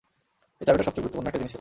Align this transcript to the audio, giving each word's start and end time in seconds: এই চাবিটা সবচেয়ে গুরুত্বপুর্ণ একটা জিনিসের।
এই 0.61 0.65
চাবিটা 0.67 0.85
সবচেয়ে 0.87 1.03
গুরুত্বপুর্ণ 1.03 1.27
একটা 1.29 1.39
জিনিসের। 1.41 1.49